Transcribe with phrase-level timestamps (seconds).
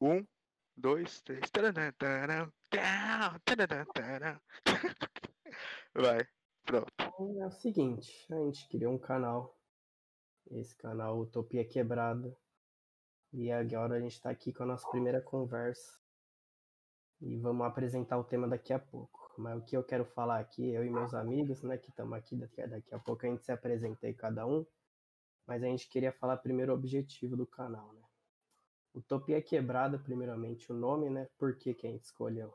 [0.00, 0.26] Um,
[0.76, 1.50] dois, três.
[5.94, 6.26] Vai,
[6.64, 6.92] pronto.
[7.40, 9.58] É o seguinte, a gente criou um canal.
[10.50, 12.36] Esse canal Utopia Quebrada.
[13.32, 15.98] E agora a gente está aqui com a nossa primeira conversa.
[17.20, 19.34] E vamos apresentar o tema daqui a pouco.
[19.36, 22.36] Mas o que eu quero falar aqui, eu e meus amigos, né, que estamos aqui,
[22.36, 24.64] daqui a pouco a gente se apresenta aí cada um.
[25.46, 28.07] Mas a gente queria falar primeiro o objetivo do canal, né?
[28.98, 31.28] Utopia Quebrada, primeiramente, o nome, né?
[31.38, 32.52] Por que, que a gente escolheu?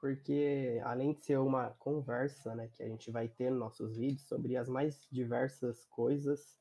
[0.00, 4.28] Porque além de ser uma conversa, né, que a gente vai ter nos nossos vídeos
[4.28, 6.58] sobre as mais diversas coisas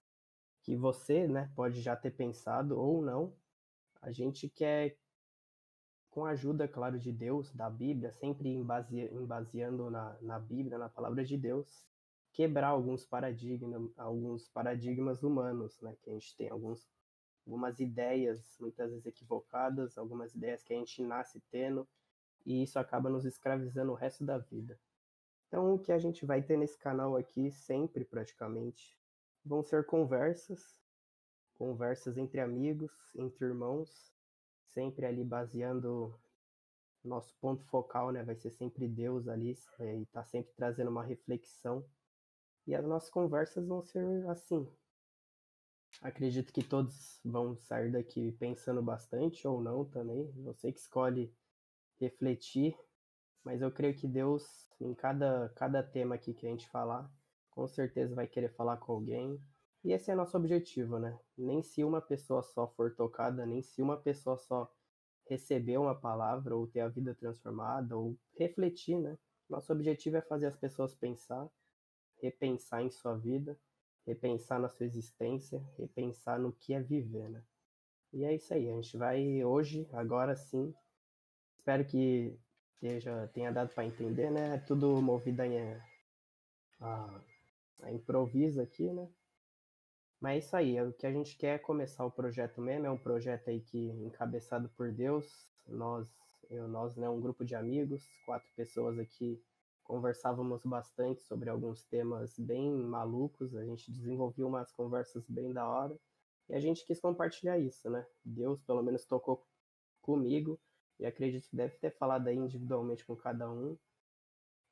[0.61, 3.35] que você, né, pode já ter pensado ou não,
[4.02, 4.97] a gente quer
[6.09, 11.25] com a ajuda, claro, de Deus, da Bíblia, sempre embaseando na, na Bíblia, na palavra
[11.25, 11.85] de Deus,
[12.31, 15.95] quebrar alguns paradigmas, alguns paradigmas humanos, né?
[16.02, 16.88] Que a gente tem alguns,
[17.45, 21.88] algumas ideias, muitas vezes equivocadas, algumas ideias que a gente nasce tendo,
[22.45, 24.80] e isso acaba nos escravizando o resto da vida.
[25.47, 28.97] Então, o que a gente vai ter nesse canal aqui, sempre praticamente,
[29.45, 30.75] vão ser conversas,
[31.53, 34.11] conversas entre amigos, entre irmãos,
[34.66, 36.19] sempre ali baseando
[37.03, 41.03] nosso ponto focal, né, vai ser sempre Deus ali é, e tá sempre trazendo uma
[41.03, 41.86] reflexão.
[42.66, 44.67] E as nossas conversas vão ser assim.
[46.02, 50.31] Acredito que todos vão sair daqui pensando bastante ou não também.
[50.44, 51.33] Você que escolhe
[51.99, 52.77] refletir,
[53.44, 57.09] mas eu creio que Deus, em cada, cada tema aqui que a gente falar,
[57.52, 59.39] com certeza vai querer falar com alguém,
[59.83, 61.19] e esse é nosso objetivo, né?
[61.38, 64.71] Nem se uma pessoa só for tocada, nem se uma pessoa só
[65.27, 69.17] receber uma palavra ou ter a vida transformada ou refletir, né?
[69.49, 71.49] Nosso objetivo é fazer as pessoas pensar,
[72.21, 73.59] repensar em sua vida,
[74.05, 77.43] repensar na sua existência, repensar no que é viver, né?
[78.11, 80.73] E é isso aí, a gente vai hoje, agora sim.
[81.57, 82.37] Espero que
[82.73, 84.55] esteja, tenha dado para entender, né?
[84.55, 85.45] É tudo movido a,
[86.81, 87.21] a,
[87.83, 89.09] a improviso aqui, né?
[90.19, 92.89] Mas é isso aí, o que a gente quer é começar o projeto mesmo, é
[92.89, 96.08] um projeto aí que encabeçado por Deus, nós,
[96.49, 99.43] eu, nós, né, um grupo de amigos, quatro pessoas aqui,
[99.83, 105.98] conversávamos bastante sobre alguns temas bem malucos, a gente desenvolveu umas conversas bem da hora,
[106.49, 108.05] e a gente quis compartilhar isso, né?
[108.23, 109.45] Deus pelo menos tocou
[110.02, 110.60] comigo,
[110.99, 113.77] e acredito que deve ter falado aí individualmente com cada um,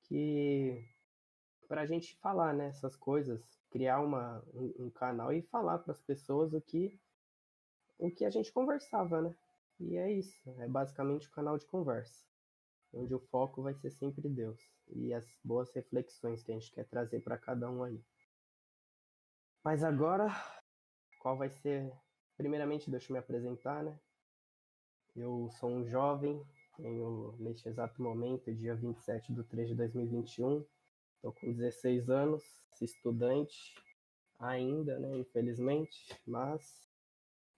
[0.03, 0.83] que
[1.67, 5.93] para a gente falar né, essas coisas, criar uma, um, um canal e falar para
[5.93, 6.99] as pessoas o que,
[7.97, 9.35] o que a gente conversava, né?
[9.79, 12.25] E é isso, é basicamente o canal de conversa,
[12.93, 16.85] onde o foco vai ser sempre Deus e as boas reflexões que a gente quer
[16.85, 18.01] trazer para cada um aí.
[19.63, 20.27] Mas agora,
[21.19, 21.91] qual vai ser?
[22.35, 23.99] Primeiramente, deixa eu me apresentar, né?
[25.15, 26.41] Eu sou um jovem,
[26.77, 30.65] tenho neste exato momento, dia 27 de 3 de 2021,
[31.21, 32.43] Estou com 16 anos,
[32.81, 33.75] estudante
[34.39, 35.19] ainda, né?
[35.19, 36.89] Infelizmente, mas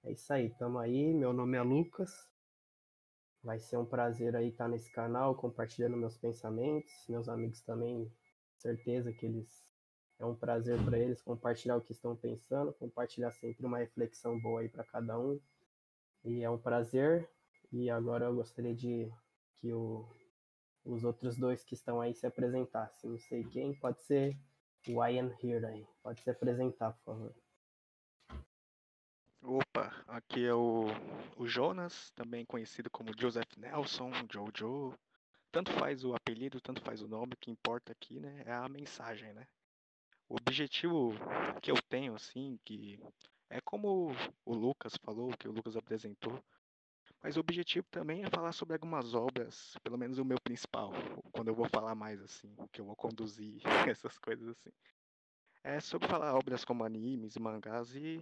[0.04, 1.14] é isso aí, tamo aí.
[1.14, 2.30] Meu nome é Lucas.
[3.44, 6.92] Vai ser um prazer aí estar nesse canal, compartilhando meus pensamentos.
[7.10, 8.12] Meus amigos também,
[8.58, 9.64] certeza que eles
[10.20, 14.62] é um prazer para eles compartilhar o que estão pensando, compartilhar sempre uma reflexão boa
[14.62, 15.40] aí para cada um.
[16.24, 17.30] E é um prazer.
[17.72, 19.12] E agora eu gostaria de
[19.56, 20.08] que o
[20.86, 23.10] os outros dois que estão aí se apresentassem.
[23.10, 24.38] Não sei quem, pode ser
[24.88, 25.88] o Ian Here aí.
[26.02, 27.43] Pode se apresentar, por favor.
[29.46, 30.86] Opa, aqui é o,
[31.38, 34.98] o Jonas, também conhecido como Joseph Nelson, Jojo.
[35.52, 38.70] Tanto faz o apelido, tanto faz o nome, o que importa aqui, né, é a
[38.70, 39.46] mensagem, né?
[40.30, 41.12] O objetivo
[41.62, 42.98] que eu tenho, assim, que
[43.50, 44.16] é como
[44.46, 46.42] o Lucas falou, que o Lucas apresentou,
[47.22, 50.94] mas o objetivo também é falar sobre algumas obras, pelo menos o meu principal,
[51.34, 53.62] quando eu vou falar mais assim, que eu vou conduzir
[53.94, 54.72] essas coisas assim.
[55.66, 58.22] É sobre falar obras como animes, mangás e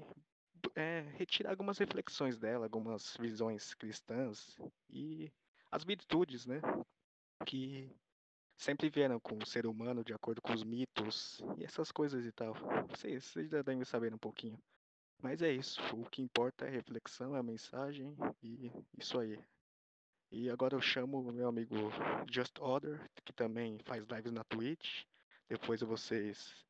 [0.75, 4.57] é, retirar algumas reflexões dela, algumas visões cristãs
[4.89, 5.31] e
[5.71, 6.61] as virtudes, né?
[7.45, 7.89] Que
[8.57, 12.31] sempre vieram com o ser humano de acordo com os mitos e essas coisas e
[12.31, 12.53] tal.
[12.89, 14.61] Vocês, vocês já devem saber um pouquinho.
[15.21, 15.79] Mas é isso.
[15.95, 19.39] O que importa é a reflexão, é a mensagem e isso aí.
[20.31, 21.75] E agora eu chamo o meu amigo
[22.31, 25.03] Just Order, que também faz lives na Twitch.
[25.47, 26.65] Depois vocês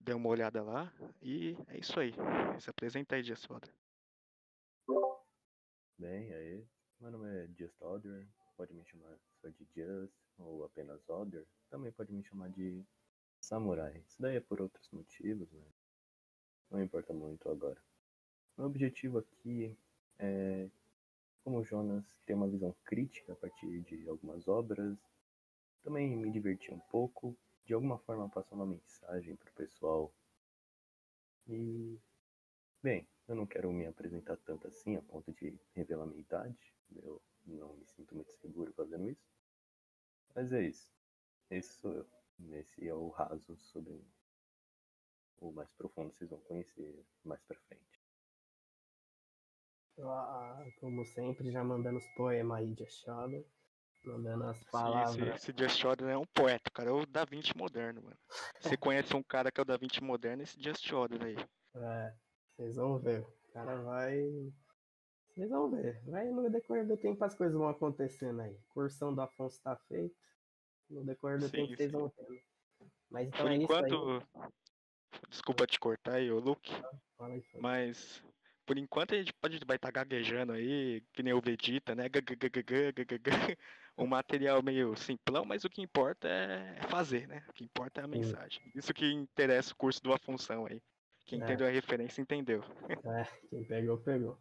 [0.00, 0.92] dêem uma olhada lá.
[1.22, 2.12] E é isso aí.
[2.58, 3.72] Se apresenta aí, Just Order.
[5.98, 6.66] Bem, aí.
[6.98, 8.26] Meu nome é Just Order.
[8.56, 11.46] Pode me chamar só de Just ou apenas Order.
[11.68, 12.84] Também pode me chamar de
[13.40, 14.02] Samurai.
[14.06, 15.64] Isso daí é por outros motivos, né?
[16.70, 17.80] não importa muito agora.
[18.56, 19.76] O objetivo aqui
[20.18, 20.68] é
[21.42, 24.98] como Jonas tem uma visão crítica a partir de algumas obras,
[25.82, 30.12] também me diverti um pouco, de alguma forma passar uma mensagem para o pessoal.
[31.48, 31.98] E,
[32.82, 37.20] bem, eu não quero me apresentar tanto assim a ponto de revelar minha idade, eu
[37.46, 39.30] não me sinto muito seguro fazendo isso.
[40.34, 40.92] Mas é isso.
[41.50, 42.06] Esse sou eu.
[42.52, 44.02] Esse é o raso sobre
[45.40, 48.00] o mais profundo vocês vão conhecer mais pra frente.
[49.98, 53.44] Ah, como sempre, já mandando os poemas aí de Shadow.
[54.04, 55.14] Mandando as palavras.
[55.14, 56.90] Sim, esse, esse Just Order é um poeta, cara.
[56.90, 58.18] É o Da Vinci moderno, mano.
[58.60, 61.36] Você conhece um cara que é o Da Vinci moderno, esse Just Order aí.
[61.74, 62.14] É,
[62.56, 63.20] vocês vão ver.
[63.20, 64.52] O cara vai.
[65.28, 66.02] Vocês vão ver.
[66.06, 68.58] Vai no decorrer do tempo as coisas vão acontecendo aí.
[68.68, 70.16] Cursão do Afonso tá feito.
[70.88, 72.40] No decorrer do Sim, tempo vocês vão tendo.
[73.10, 73.92] Mas então Por é isso aí.
[73.92, 74.28] enquanto.
[75.28, 76.72] Desculpa te cortar aí, ô Luke.
[77.16, 77.62] Fala aí, fala.
[77.62, 78.24] Mas
[78.70, 82.04] por enquanto a gente pode vai estar tá gaguejando aí, que nem o Vegeta, né?
[83.98, 87.44] Um material meio simplão, mas o que importa é, é fazer, né?
[87.48, 88.62] O que importa é a mensagem.
[88.72, 90.80] Isso que interessa o curso do Afunção aí.
[91.26, 91.44] Quem é.
[91.44, 92.62] entendeu a referência entendeu.
[92.88, 94.38] É, quem pegou, pegou.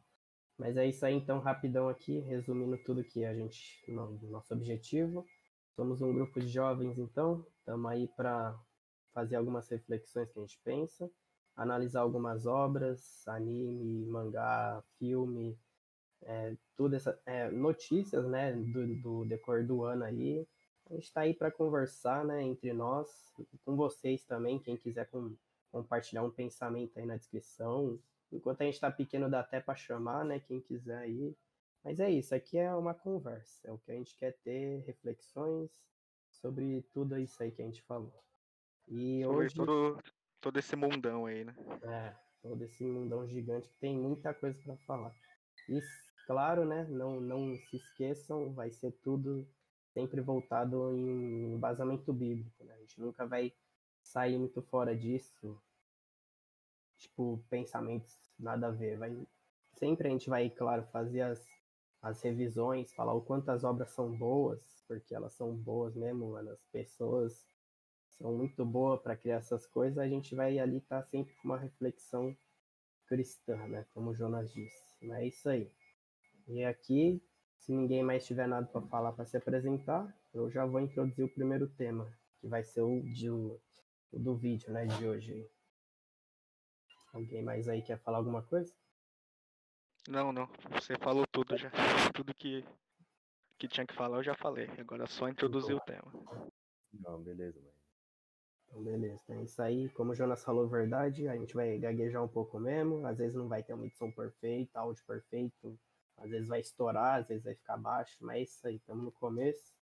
[0.60, 3.84] Mas é isso aí então, rapidão aqui, resumindo tudo que a gente.
[3.88, 5.26] Nosso objetivo.
[5.76, 8.56] Somos um grupo de jovens, então, estamos aí para
[9.12, 11.10] fazer algumas reflexões que a gente pensa
[11.56, 15.58] analisar algumas obras, anime, mangá, filme,
[16.22, 20.48] é, tudo essa, é, notícias, né, do, do decorrer do ano aí.
[20.90, 23.10] A gente está aí para conversar, né, entre nós,
[23.64, 25.36] com vocês também, quem quiser com-
[25.72, 28.00] compartilhar um pensamento aí na descrição.
[28.32, 31.36] Enquanto a gente está pequeno, dá até para chamar, né, quem quiser aí.
[31.84, 35.70] Mas é isso, aqui é uma conversa, é o que a gente quer ter, reflexões
[36.30, 38.24] sobre tudo isso aí que a gente falou.
[38.88, 39.56] E Sobre hoje,
[40.42, 41.56] todo esse mundão aí, né?
[41.84, 45.14] é, todo esse mundão gigante que tem muita coisa para falar.
[45.68, 45.82] E,
[46.26, 49.48] claro, né, não, não se esqueçam, vai ser tudo
[49.94, 52.74] sempre voltado em embasamento bíblico, né?
[52.74, 53.54] A gente nunca vai
[54.02, 55.62] sair muito fora disso,
[56.98, 58.98] tipo, pensamentos nada a ver.
[58.98, 59.28] Vai,
[59.74, 61.46] sempre a gente vai, claro, fazer as,
[62.02, 66.52] as revisões, falar o quanto as obras são boas, porque elas são boas mesmo, mano.
[66.52, 67.46] As pessoas
[68.20, 71.58] são muito boas para criar essas coisas, a gente vai ali estar sempre com uma
[71.58, 72.36] reflexão
[73.08, 73.86] cristã, né?
[73.94, 74.84] Como o Jonas disse.
[75.02, 75.72] Mas é isso aí.
[76.48, 77.24] E aqui,
[77.58, 81.30] se ninguém mais tiver nada para falar para se apresentar, eu já vou introduzir o
[81.30, 82.12] primeiro tema,
[82.42, 83.60] que vai ser o, de, o
[84.12, 85.50] do vídeo, né, de hoje.
[87.14, 88.74] Alguém mais aí quer falar alguma coisa?
[90.08, 90.50] Não, não.
[90.74, 91.72] Você falou tudo já.
[92.16, 92.66] Tudo que,
[93.58, 94.70] que tinha que falar eu já falei.
[94.78, 96.12] Agora é só introduzir o tema.
[96.94, 97.79] Não, beleza, mano.
[98.70, 99.20] Então, beleza.
[99.24, 99.90] Então é isso aí.
[99.90, 103.06] Como o Jonas falou verdade, a gente vai gaguejar um pouco mesmo.
[103.06, 105.78] Às vezes não vai ter uma edição perfeita, áudio perfeito.
[106.18, 108.18] Às vezes vai estourar, às vezes vai ficar baixo.
[108.22, 108.76] Mas é isso aí.
[108.76, 109.74] Estamos no começo.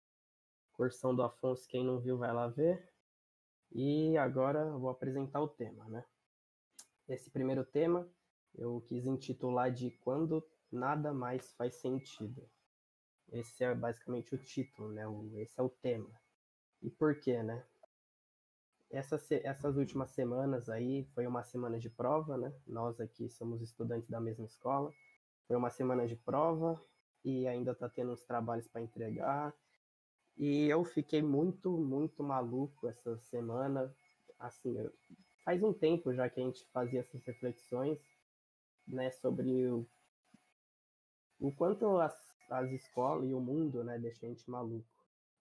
[0.72, 2.88] Cursão do Afonso, quem não viu vai lá ver.
[3.72, 6.04] E agora eu vou apresentar o tema, né?
[7.08, 8.08] Esse primeiro tema
[8.54, 12.48] eu quis intitular de Quando Nada Mais Faz Sentido.
[13.32, 15.04] Esse é basicamente o título, né?
[15.40, 16.10] Esse é o tema.
[16.82, 17.64] E por quê, né?
[18.90, 22.52] Essas, se- essas últimas semanas aí foi uma semana de prova, né?
[22.66, 24.92] Nós aqui somos estudantes da mesma escola.
[25.46, 26.80] Foi uma semana de prova
[27.24, 29.54] e ainda tá tendo uns trabalhos para entregar.
[30.36, 33.94] E eu fiquei muito, muito maluco essa semana.
[34.38, 34.92] Assim, eu-
[35.44, 37.98] faz um tempo já que a gente fazia essas reflexões,
[38.86, 39.86] né, sobre o,
[41.40, 42.14] o quanto as,
[42.50, 44.95] as escolas e o mundo, né, deixam a gente maluco.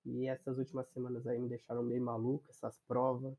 [0.05, 3.35] E essas últimas semanas aí me deixaram meio maluco, essas provas.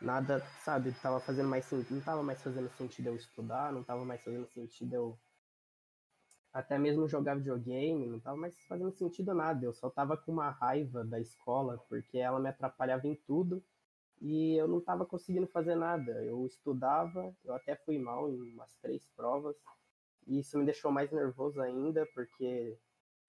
[0.00, 4.04] Nada, sabe, tava fazendo mais sentido, não tava mais fazendo sentido eu estudar, não tava
[4.04, 5.18] mais fazendo sentido eu
[6.52, 9.64] até mesmo jogar videogame, não tava mais fazendo sentido nada.
[9.64, 13.62] Eu só tava com uma raiva da escola, porque ela me atrapalhava em tudo
[14.20, 16.12] e eu não tava conseguindo fazer nada.
[16.24, 19.56] Eu estudava, eu até fui mal em umas três provas,
[20.26, 22.76] e isso me deixou mais nervoso ainda, porque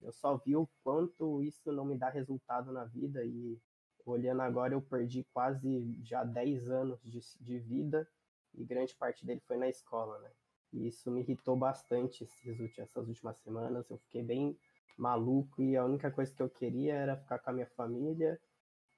[0.02, 3.58] eu só vi o quanto isso não me dá resultado na vida e
[4.04, 8.08] olhando agora eu perdi quase já 10 anos de, de vida
[8.54, 10.30] e grande parte dele foi na escola, né?
[10.72, 13.88] E isso me irritou bastante esses essas últimas semanas.
[13.90, 14.58] Eu fiquei bem
[14.96, 18.40] maluco e a única coisa que eu queria era ficar com a minha família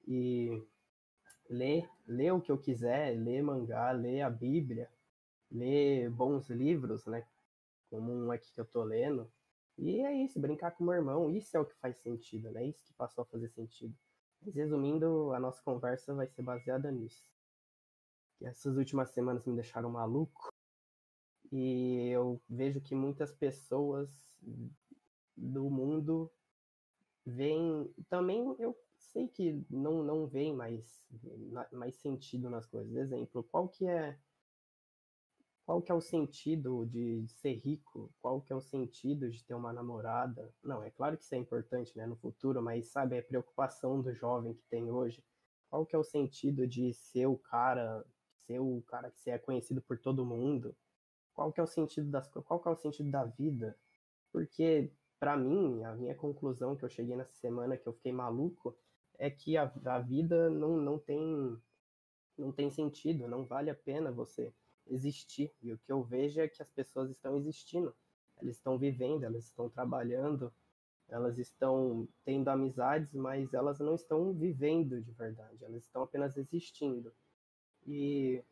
[0.07, 0.63] e
[1.49, 4.89] ler, ler o que eu quiser, ler mangá, ler a Bíblia,
[5.51, 7.25] ler bons livros, né?
[7.89, 9.31] Como um aqui que eu tô lendo.
[9.77, 12.65] E é isso, brincar com meu irmão, isso é o que faz sentido, né?
[12.65, 13.93] Isso que passou a fazer sentido.
[14.41, 17.29] Mas resumindo, a nossa conversa vai ser baseada nisso.
[18.37, 20.49] Que essas últimas semanas me deixaram maluco.
[21.51, 24.09] E eu vejo que muitas pessoas
[25.35, 26.31] do mundo
[27.25, 31.03] vem também eu sei que não não vem mais
[31.71, 32.95] mais sentido nas coisas.
[32.95, 34.17] Exemplo, qual que é
[35.65, 38.13] qual que é o sentido de ser rico?
[38.21, 40.53] Qual que é o sentido de ter uma namorada?
[40.63, 44.13] Não, é claro que isso é importante, né, no futuro, mas sabe, a preocupação do
[44.13, 45.23] jovem que tem hoje.
[45.67, 48.05] Qual que é o sentido de ser o cara,
[48.45, 50.75] ser o cara que é conhecido por todo mundo?
[51.33, 53.75] Qual que é o sentido das qual que é o sentido da vida?
[54.31, 58.77] Porque para mim, a minha conclusão que eu cheguei nessa semana que eu fiquei maluco
[59.17, 61.59] é que a, a vida não, não tem
[62.37, 64.53] não tem sentido, não vale a pena você
[64.87, 65.51] existir.
[65.61, 67.93] E o que eu vejo é que as pessoas estão existindo,
[68.37, 70.53] elas estão vivendo, elas estão trabalhando,
[71.07, 77.13] elas estão tendo amizades, mas elas não estão vivendo de verdade, elas estão apenas existindo.
[77.85, 78.43] E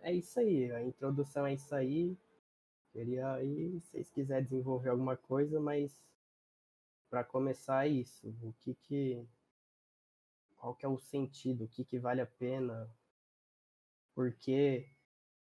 [0.00, 2.16] é isso aí, a introdução é isso aí.
[2.92, 6.02] Queria aí, se vocês quiserem desenvolver alguma coisa, mas
[7.10, 8.28] para começar é isso.
[8.42, 9.26] O que que
[10.56, 12.90] qual que é o sentido, o que que vale a pena,
[14.18, 14.84] por que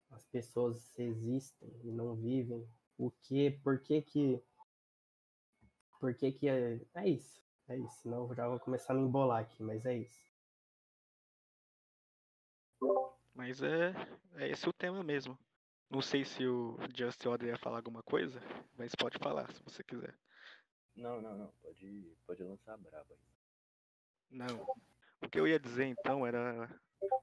[0.09, 4.43] as pessoas existem e não vivem, o que, por que que,
[6.01, 9.03] por que que é, é isso, é isso, senão eu já vou começar a me
[9.03, 10.25] embolar aqui, mas é isso.
[13.35, 13.93] Mas é,
[14.37, 15.39] é esse o tema mesmo.
[15.91, 18.41] Não sei se o Just Order ia falar alguma coisa,
[18.79, 20.19] mas pode falar se você quiser.
[20.97, 21.53] Não, não, não.
[21.61, 23.21] Pode, pode lançar a braba aí.
[24.31, 24.67] Não.
[25.21, 26.75] O que eu ia dizer então era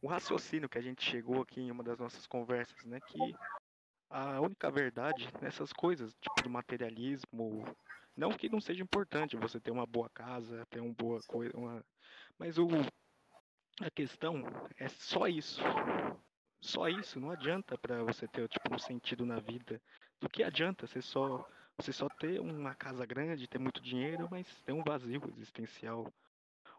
[0.02, 3.00] o raciocínio que a gente chegou aqui em uma das nossas conversas, né?
[3.00, 3.36] Que
[4.10, 7.64] a única verdade nessas coisas, tipo do materialismo,
[8.16, 11.86] não que não seja importante você ter uma boa casa, ter uma boa coisa, uma...
[12.38, 12.68] mas o
[13.82, 14.44] a questão
[14.78, 15.62] é só isso.
[16.62, 19.82] Só isso, não adianta para você ter tipo um sentido na vida.
[20.20, 24.46] Do que adianta você só você só ter uma casa grande, ter muito dinheiro, mas
[24.64, 26.14] ter um vazio existencial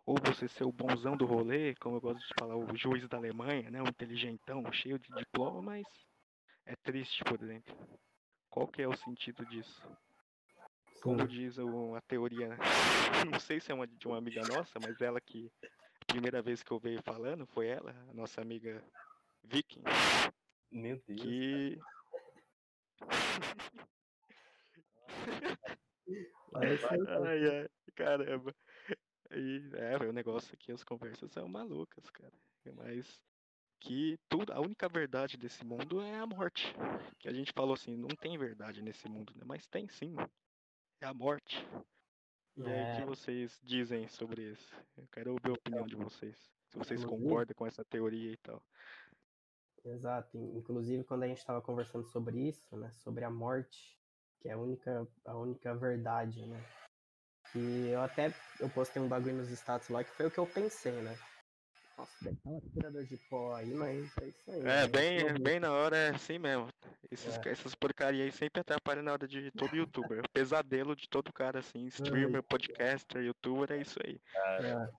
[0.07, 3.17] ou você ser o bonzão do rolê, como eu gosto de falar, o juiz da
[3.17, 5.87] Alemanha, né, um inteligentão, cheio de diploma, mas
[6.67, 7.77] é triste por dentro.
[8.49, 9.83] Qual que é o sentido disso?
[11.03, 12.57] Como diz a teoria,
[13.33, 16.63] não sei se é uma de uma amiga nossa, mas ela que a primeira vez
[16.63, 18.83] que eu veio falando foi ela, a nossa amiga
[19.45, 19.83] Viking.
[20.71, 21.23] Meu Deus.
[21.23, 21.79] Que
[26.55, 28.55] ai, ai, caramba.
[29.33, 32.33] E é, o negócio aqui, as conversas são malucas, cara.
[32.75, 33.23] Mas
[33.81, 36.75] que tudo, a única verdade desse mundo é a morte.
[37.19, 39.43] Que a gente falou assim, não tem verdade nesse mundo, né?
[39.47, 40.15] Mas tem sim.
[41.01, 41.67] É a morte.
[42.57, 42.93] E é.
[42.93, 44.75] aí, o que vocês dizem sobre isso?
[44.97, 46.37] Eu quero ouvir a opinião de vocês.
[46.69, 48.63] Se vocês concordam com essa teoria e tal.
[49.85, 50.37] Exato.
[50.55, 52.93] Inclusive, quando a gente estava conversando sobre isso, né?
[52.97, 53.99] Sobre a morte,
[54.41, 56.63] que é a única, a única verdade, né?
[57.53, 60.47] Que eu até eu postei um bagulho nos status lá que foi o que eu
[60.47, 61.17] pensei, né?
[62.01, 64.61] Nossa, deve estar um aspirador de pó aí, mas é isso aí.
[64.61, 64.89] É, né?
[64.89, 66.69] bem, bem na hora é assim mesmo.
[67.11, 67.49] Esses, é.
[67.51, 70.21] Essas porcarias aí sempre atrapalham na hora de todo youtuber.
[70.21, 74.19] o pesadelo de todo cara, assim, streamer, podcaster, youtuber, é isso aí.
[74.61, 74.91] É.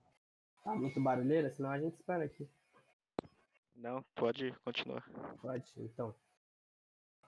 [0.62, 2.48] Tá muito barulheira, senão a gente espera aqui.
[3.74, 5.04] Não, pode continuar.
[5.40, 6.14] Pode, então.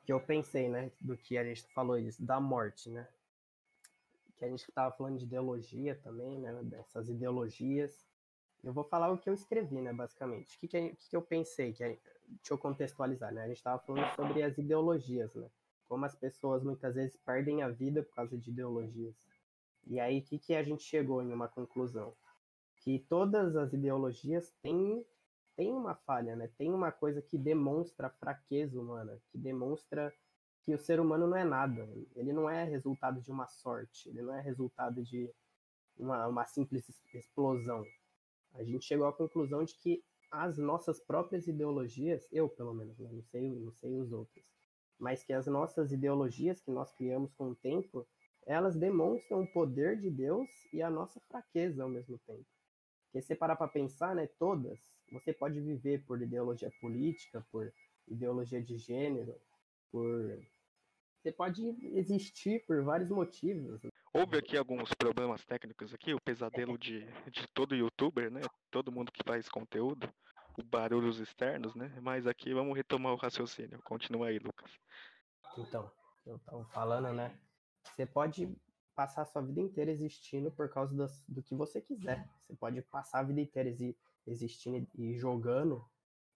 [0.07, 3.09] Que eu pensei, né, do que a gente falou isso, da morte, né?
[4.37, 6.53] Que a gente estava falando de ideologia também, né?
[6.64, 8.05] Dessas ideologias.
[8.62, 9.93] Eu vou falar o que eu escrevi, né?
[9.93, 10.57] Basicamente.
[10.57, 11.73] O que, que, que eu pensei?
[11.73, 13.45] Que deixa eu contextualizar, né?
[13.45, 15.50] A gente estava falando sobre as ideologias, né?
[15.87, 19.14] Como as pessoas muitas vezes perdem a vida por causa de ideologias.
[19.87, 22.14] E aí, o que, que a gente chegou em uma conclusão?
[22.76, 25.05] Que todas as ideologias têm,
[25.57, 26.49] têm uma falha, né?
[26.57, 30.12] Tem uma coisa que demonstra fraqueza humana, que demonstra
[30.64, 31.87] que o ser humano não é nada.
[32.16, 35.30] Ele não é resultado de uma sorte, ele não é resultado de
[35.97, 37.85] uma, uma simples explosão.
[38.54, 43.11] A gente chegou à conclusão de que as nossas próprias ideologias, eu pelo menos, né?
[43.12, 44.44] não sei, não sei os outros,
[44.99, 48.06] mas que as nossas ideologias que nós criamos com o tempo,
[48.47, 52.47] elas demonstram o poder de Deus e a nossa fraqueza ao mesmo tempo.
[53.04, 54.78] Porque se parar para pensar, né, todas,
[55.12, 57.73] você pode viver por ideologia política, por
[58.09, 59.35] ideologia de gênero,
[59.90, 60.44] por
[61.25, 61.66] você pode
[61.97, 63.83] existir por vários motivos.
[63.83, 63.90] Né?
[64.12, 67.00] Houve aqui alguns problemas técnicos aqui, o pesadelo de,
[67.31, 68.43] de todo youtuber, né?
[68.71, 70.07] Todo mundo que faz conteúdo,
[70.59, 71.99] o barulhos externos, né?
[72.02, 73.81] Mas aqui vamos retomar o raciocínio.
[73.83, 74.71] Continua aí, Lucas.
[75.57, 75.90] Então,
[76.26, 77.35] eu estava falando, né?
[77.83, 78.54] Você pode
[78.95, 82.28] passar a sua vida inteira existindo por causa do, do que você quiser.
[82.38, 83.75] Você pode passar a vida inteira
[84.26, 85.83] existindo e jogando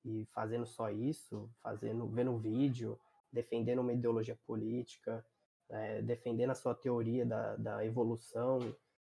[0.03, 2.99] e fazendo só isso, fazendo, vendo vídeo,
[3.33, 5.25] defendendo uma ideologia política,
[5.69, 8.59] é, defendendo a sua teoria da, da evolução,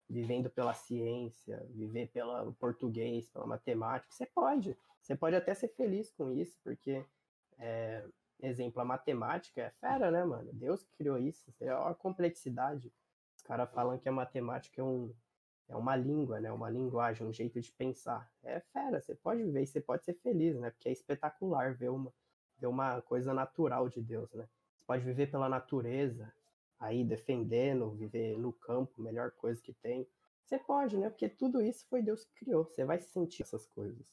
[0.10, 4.77] vivendo pela ciência, viver pelo português, pela matemática, você pode.
[5.01, 7.06] Você pode até ser feliz com isso, porque,
[7.58, 8.06] é,
[8.42, 10.51] exemplo, a matemática é fera, né, mano?
[10.53, 12.94] Deus criou isso, é a complexidade.
[13.36, 15.13] Os caras falam que a matemática é, um,
[15.68, 16.51] é uma língua, né?
[16.51, 18.32] Uma linguagem, um jeito de pensar.
[18.44, 20.70] É fera, você pode viver você pode ser feliz, né?
[20.70, 22.13] Porque é espetacular ver uma,
[22.60, 24.48] ver uma coisa natural de Deus, né?
[24.77, 26.31] Você pode viver pela natureza,
[26.79, 30.07] aí defendendo, viver no campo, melhor coisa que tem.
[30.43, 31.10] Você pode, né?
[31.10, 32.65] Porque tudo isso foi Deus que criou.
[32.65, 34.05] Você vai sentir essas coisas.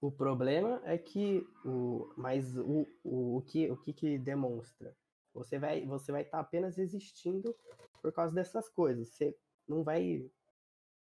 [0.00, 4.94] O problema é que o, mas o, o, o que o que, que demonstra?
[5.34, 7.54] Você vai você vai estar tá apenas existindo
[8.00, 9.08] por causa dessas coisas.
[9.08, 10.30] Você não vai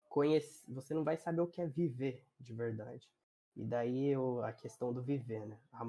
[0.09, 3.09] conhecer, você não vai saber o que é viver de verdade.
[3.57, 5.59] E daí eu, a questão do viver, né?
[5.73, 5.83] A,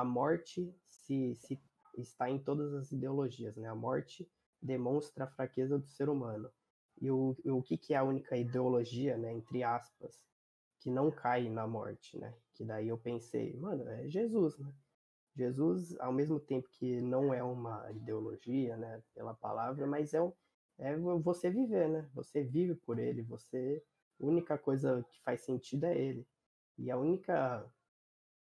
[0.00, 1.60] a morte se, se
[1.98, 3.68] está em todas as ideologias, né?
[3.68, 4.26] A morte
[4.62, 6.50] demonstra a fraqueza do ser humano.
[6.98, 10.24] E o, o que, que é a única ideologia, né, entre aspas,
[10.80, 12.34] que não cai na morte, né?
[12.54, 14.72] Que daí eu pensei, mano, é Jesus, né?
[15.36, 20.32] Jesus, ao mesmo tempo que não é uma ideologia, né, pela palavra, mas é,
[20.78, 22.08] é você viver, né?
[22.14, 23.84] Você vive por ele, você
[24.18, 26.26] a única coisa que faz sentido é ele.
[26.78, 27.70] E a única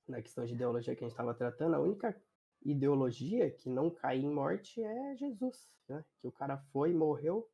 [0.09, 2.19] na questão de ideologia que a gente estava tratando, a única
[2.63, 6.03] ideologia que não cai em morte é Jesus, né?
[6.19, 7.49] Que o cara foi, morreu,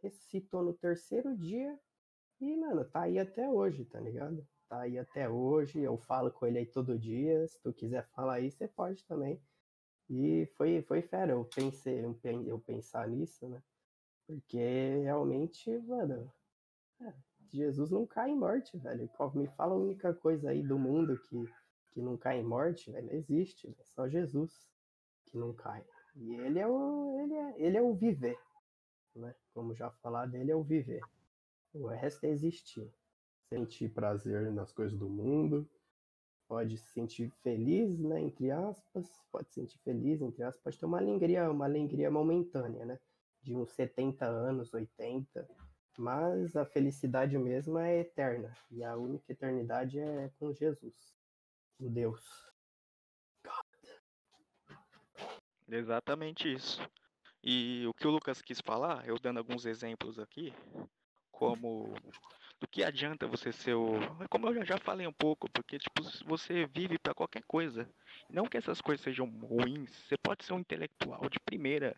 [0.00, 1.78] ressuscitou no terceiro dia
[2.40, 4.46] e, mano, tá aí até hoje, tá ligado?
[4.68, 8.34] Tá aí até hoje, eu falo com ele aí todo dia, se tu quiser falar
[8.34, 9.40] aí, você pode também.
[10.10, 12.04] E foi, foi fera, eu pensei,
[12.46, 13.62] eu pensar nisso, né?
[14.26, 14.58] Porque
[15.02, 16.30] realmente, mano,
[17.00, 17.14] é,
[17.52, 19.08] Jesus não cai em morte, velho.
[19.34, 21.48] Me fala a única coisa aí do mundo que
[21.98, 24.70] que não cai em morte, velho, existe, é só Jesus
[25.26, 25.84] que não cai.
[26.14, 28.38] E ele é o, ele é, ele é o viver,
[29.16, 29.34] né?
[29.52, 31.02] Como já falado, ele é o viver.
[31.74, 32.88] O resto é existir.
[33.48, 35.68] Sentir prazer nas coisas do mundo,
[36.46, 40.86] pode se sentir feliz, né, entre aspas, pode se sentir feliz, entre aspas, pode ter
[40.86, 42.98] uma alegria, uma alegria momentânea, né,
[43.42, 45.48] de uns 70 anos, 80,
[45.98, 51.18] mas a felicidade mesmo é eterna, e a única eternidade é com Jesus
[51.80, 52.48] o Deus.
[55.68, 56.80] Exatamente isso.
[57.42, 60.52] E o que o Lucas quis falar, eu dando alguns exemplos aqui,
[61.30, 61.94] como
[62.60, 63.92] do que adianta você ser o.
[64.28, 67.88] Como eu já falei um pouco, porque tipo, você vive para qualquer coisa.
[68.28, 71.94] Não que essas coisas sejam ruins, você pode ser um intelectual de primeira.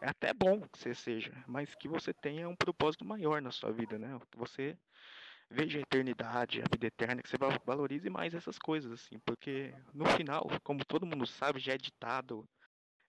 [0.00, 3.72] É até bom que você seja, mas que você tenha um propósito maior na sua
[3.72, 4.18] vida, né?
[4.30, 4.78] Que você
[5.50, 10.04] veja a eternidade, a vida eterna, que você valorize mais essas coisas, assim, porque no
[10.06, 12.46] final, como todo mundo sabe, já é ditado,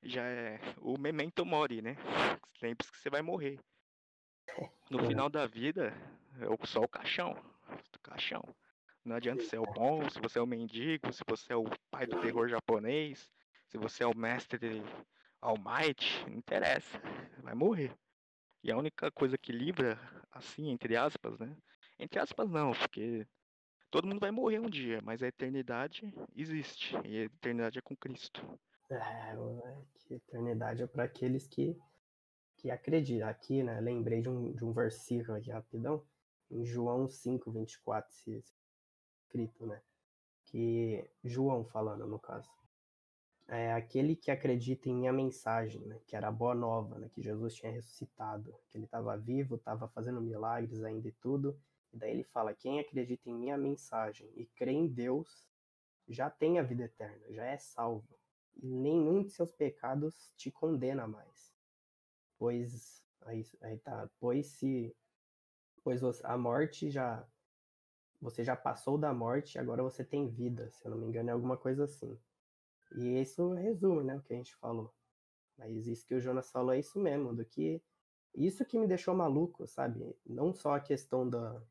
[0.02, 1.98] já é o memento mori, né?
[2.62, 3.60] Lembre-se que você vai morrer.
[4.90, 5.94] No final da vida,
[6.40, 7.32] é só o caixão,
[7.96, 8.44] o caixão.
[9.04, 12.06] Não adianta ser o bom, se você é o mendigo, se você é o pai
[12.06, 13.30] do terror japonês,
[13.68, 14.84] se você é o mestre
[15.42, 17.00] All Might, não interessa,
[17.42, 17.96] vai morrer.
[18.64, 19.98] E a única coisa que livra,
[20.32, 21.56] assim, entre aspas, né,
[22.00, 23.28] entre aspas, não, porque
[23.92, 26.96] todo mundo vai morrer um dia, mas a eternidade existe.
[27.06, 28.42] E a eternidade é com Cristo.
[28.90, 29.36] É,
[29.96, 31.78] que eternidade é para aqueles que,
[32.58, 33.28] que acreditam.
[33.28, 33.80] Aqui, né?
[33.82, 36.04] Lembrei de um, de um versículo aqui rapidão.
[36.50, 38.12] Em João 5, 24,
[39.28, 39.82] escrito, né?
[40.46, 42.50] Que João falando, no caso.
[43.50, 46.00] É aquele que acredita em minha mensagem, né?
[46.06, 47.10] Que era a boa nova, né?
[47.10, 51.60] Que Jesus tinha ressuscitado, que ele estava vivo, estava fazendo milagres ainda e tudo
[51.92, 55.48] e daí ele fala: quem acredita em minha mensagem e crê em Deus
[56.08, 58.20] já tem a vida eterna, já é salvo.
[58.56, 61.54] E nenhum de seus pecados te condena mais.
[62.38, 64.96] Pois aí, aí tá, pois se
[65.84, 67.26] pois a morte já
[68.22, 71.34] você já passou da morte, agora você tem vida, se eu não me engano, é
[71.34, 72.20] alguma coisa assim.
[72.96, 74.94] E isso resume, né, o que a gente falou.
[75.58, 77.82] Mas isso que o Jonas falou é isso mesmo, do que
[78.34, 80.16] isso que me deixou maluco, sabe?
[80.26, 81.62] Não só a questão da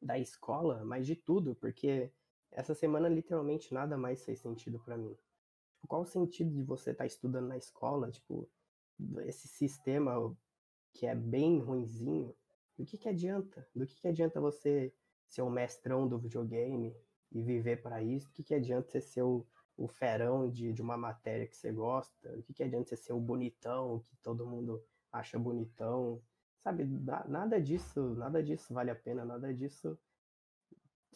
[0.00, 2.12] da escola, mas de tudo, porque
[2.52, 5.16] essa semana literalmente nada mais fez sentido para mim.
[5.74, 8.48] Tipo, qual o sentido de você estar tá estudando na escola, tipo,
[9.24, 10.36] esse sistema
[10.92, 12.34] que é bem ruinzinho?
[12.76, 13.68] Do que que adianta?
[13.74, 14.94] Do que que adianta você
[15.26, 16.96] ser o mestrão do videogame
[17.32, 18.28] e viver para isso?
[18.28, 19.46] Do que que adianta você ser o,
[19.78, 22.36] o ferão de, de uma matéria que você gosta?
[22.36, 26.20] Do que que adianta você ser o bonitão que todo mundo acha bonitão?
[26.58, 29.96] Sabe, nada disso, nada disso vale a pena, nada disso,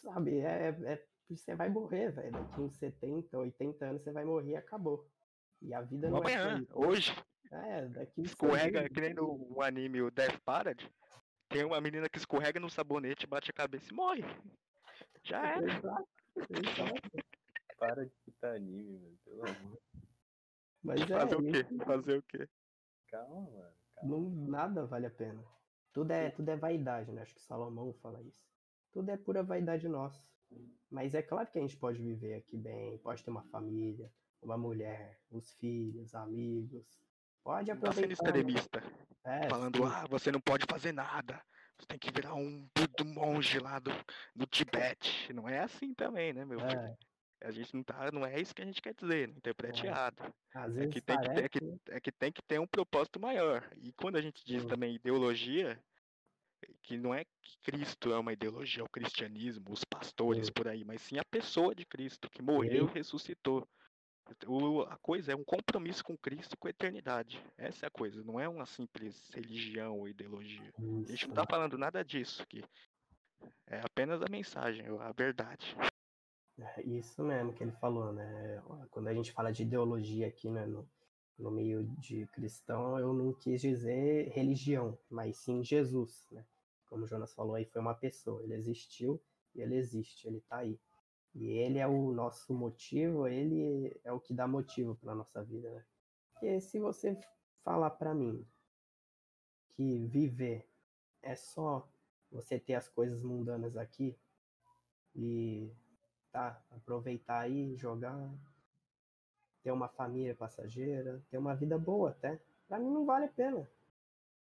[0.01, 2.31] sabe, é, é você vai morrer, velho.
[2.31, 5.05] Daqui uns 70, 80 anos você vai morrer e acabou.
[5.61, 6.71] E a vida não é Amanhã, isso.
[6.73, 7.11] hoje,
[7.51, 10.89] É, daqui uns escorrega, que nem no anime o Death Parade.
[11.49, 14.23] Tem uma menina que escorrega no sabonete, bate a cabeça e morre.
[15.23, 15.65] Já era.
[15.65, 16.07] Exato,
[16.49, 17.25] exato.
[17.77, 19.17] Para de citar anime, mano.
[19.23, 19.81] Pelo amor.
[20.83, 21.63] Mas é, Fazer o quê?
[21.85, 22.49] Fazer o quê?
[23.07, 23.73] Calma, mano.
[23.95, 24.09] Calma.
[24.17, 25.43] não, nada vale a pena.
[25.93, 27.21] Tudo é, tudo é vaidade, né?
[27.21, 28.43] Acho que Salomão fala isso.
[28.91, 30.21] Tudo é pura vaidade nossa.
[30.89, 34.57] Mas é claro que a gente pode viver aqui bem, pode ter uma família, uma
[34.57, 36.99] mulher, os filhos, amigos.
[37.43, 37.93] Pode Tá aproveitar.
[37.93, 38.13] sendo né?
[38.13, 38.83] extremista.
[39.25, 39.83] É, falando, sim.
[39.85, 41.41] ah, você não pode fazer nada.
[41.79, 43.91] Você tem que virar um puto monge lá do,
[44.35, 45.33] do Tibete.
[45.33, 46.97] Não é assim também, né, meu filho?
[47.43, 48.09] A gente não tá.
[48.11, 49.89] Não é isso que a gente quer dizer, não interprete É.
[49.89, 50.33] errado.
[50.77, 51.77] É que, tem que, ter, é, que, né?
[51.89, 53.69] é que tem que ter um propósito maior.
[53.77, 55.83] E quando a gente diz também ideologia,
[56.81, 61.01] que não é que Cristo é uma ideologia, o cristianismo, os pastores por aí, mas
[61.01, 63.67] sim a pessoa de Cristo, que morreu e ressuscitou.
[64.47, 67.43] O- a coisa é um compromisso com Cristo com a eternidade.
[67.57, 70.71] Essa é a coisa, não é uma simples religião ou ideologia.
[70.77, 72.63] A gente Isso, não tá falando nada disso aqui.
[73.67, 75.75] É apenas a mensagem, a verdade.
[76.59, 78.61] É isso mesmo que ele falou, né?
[78.91, 80.87] Quando a gente fala de ideologia aqui, né, no,
[81.37, 86.45] no meio de cristão, eu não quis dizer religião, mas sim Jesus, né?
[86.85, 89.19] Como o Jonas falou aí, foi uma pessoa, ele existiu
[89.55, 90.79] e ele existe, ele tá aí.
[91.33, 95.71] E ele é o nosso motivo, ele é o que dá motivo para nossa vida,
[95.71, 95.83] né?
[96.33, 97.17] Porque se você
[97.63, 98.45] falar para mim
[99.75, 100.69] que viver
[101.23, 101.89] é só
[102.31, 104.15] você ter as coisas mundanas aqui
[105.15, 105.71] e
[106.33, 108.33] tá, aproveitar aí, jogar,
[109.61, 112.41] ter uma família passageira, ter uma vida boa até.
[112.67, 113.69] Pra mim não vale a pena.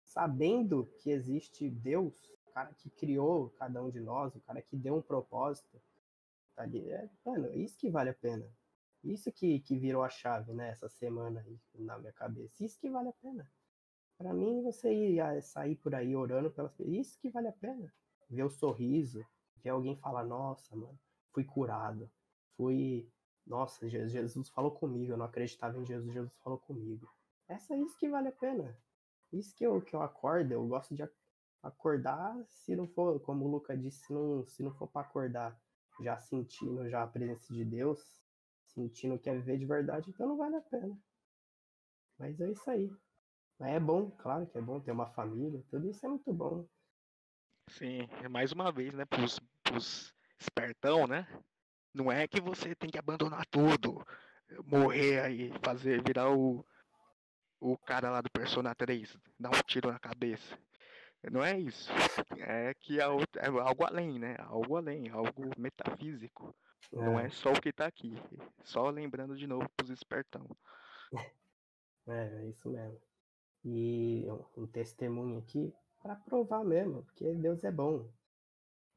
[0.03, 4.77] Sabendo que existe Deus, o cara que criou cada um de nós, o cara que
[4.77, 5.81] deu um propósito,
[6.57, 8.51] tá ali, é, mano, isso que vale a pena.
[9.05, 12.65] Isso que, que virou a chave, né, essa semana aí na minha cabeça.
[12.65, 13.49] Isso que vale a pena.
[14.17, 17.53] Pra mim, você ir ah, sair por aí orando pelas pessoas, isso que vale a
[17.53, 17.93] pena.
[18.31, 19.27] Ver o sorriso,
[19.57, 20.99] ver alguém falar, nossa, mano,
[21.33, 22.11] fui curado.
[22.57, 23.09] Fui.
[23.47, 25.13] Nossa, Je- Jesus falou comigo.
[25.13, 27.09] Eu não acreditava em Jesus, Jesus falou comigo.
[27.49, 28.77] Essa é isso que vale a pena.
[29.33, 31.15] Isso que eu, que eu acordo, eu gosto de ac-
[31.63, 35.59] acordar, se não for, como o Luca disse, se não, se não for para acordar
[36.03, 38.01] já sentindo já a presença de Deus,
[38.67, 40.99] sentindo que é viver de verdade, então não vale a pena.
[42.19, 42.91] Mas é isso aí.
[43.59, 46.67] Mas é bom, claro que é bom ter uma família, tudo isso é muito bom.
[47.69, 50.12] Sim, mais uma vez, né, pros, pros
[50.43, 51.27] espertão, né?
[51.95, 54.05] Não é que você tem que abandonar tudo,
[54.65, 56.65] morrer aí, fazer, virar o,
[57.61, 60.59] o cara lá do Persona 3, dar um tiro na cabeça.
[61.31, 61.91] Não é isso.
[62.39, 64.37] É que é, é algo além, né?
[64.41, 66.55] Algo além, algo metafísico.
[66.93, 68.15] Não é só o que tá aqui.
[68.65, 70.47] Só lembrando de novo pros espertão.
[72.09, 73.01] É, é isso mesmo.
[73.65, 78.13] E um- um testemunho aqui para provar mesmo, porque Deus é bom.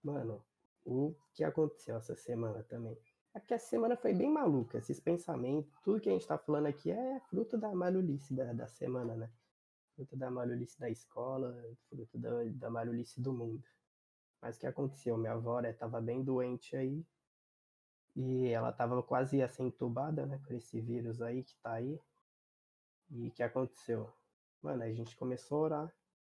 [0.03, 0.43] Mano,
[0.85, 2.97] o que aconteceu essa semana também?
[3.33, 6.67] É que a semana foi bem maluca, esses pensamentos, tudo que a gente tá falando
[6.67, 9.29] aqui é fruto da malulice da, da semana, né?
[9.95, 11.53] Fruto da malulice da escola,
[11.89, 13.67] fruto da, da malulice do mundo.
[14.41, 15.17] Mas o que aconteceu?
[15.17, 17.05] Minha avó né, tava bem doente aí,
[18.15, 21.99] e ela tava quase ser entubada, né, por esse vírus aí que tá aí.
[23.09, 24.11] E o que aconteceu?
[24.61, 25.95] Mano, a gente começou a orar.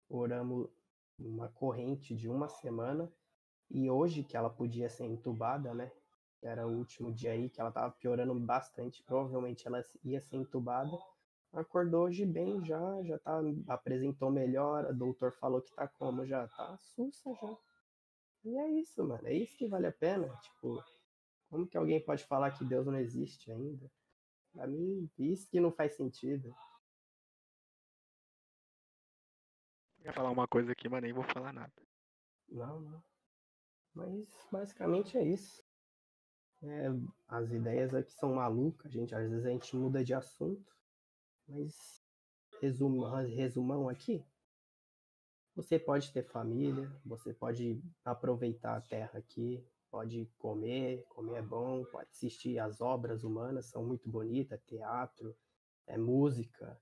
[0.09, 0.69] Oramos
[1.19, 3.13] uma corrente de uma semana.
[3.71, 5.91] E hoje que ela podia ser entubada, né?
[6.43, 9.03] Era o último dia aí que ela tava piorando bastante.
[9.03, 10.97] Provavelmente ela ia ser entubada.
[11.53, 14.91] Acordou hoje bem já, já tá, apresentou melhora.
[14.91, 16.27] O doutor falou que tá como?
[16.27, 17.57] Já tá sussa já.
[18.45, 19.27] E é isso, mano.
[19.27, 20.29] É isso que vale a pena.
[20.37, 20.85] Tipo,
[21.49, 23.91] como que alguém pode falar que Deus não existe ainda?
[24.53, 26.55] Pra mim, isso que não faz sentido.
[29.99, 31.73] Eu ia falar uma coisa aqui, mas nem vou falar nada.
[32.49, 33.03] Não, não.
[33.97, 35.65] Mas basicamente é isso.
[36.63, 36.89] É,
[37.27, 39.15] as ideias aqui são malucas, gente.
[39.15, 40.77] Às vezes a gente muda de assunto.
[41.49, 42.03] Mas
[42.61, 44.23] resuma, resumão aqui.
[45.55, 51.83] Você pode ter família, você pode aproveitar a terra aqui, pode comer, comer é bom,
[51.87, 55.35] pode assistir as obras humanas, são muito bonitas, teatro,
[55.87, 56.79] é música,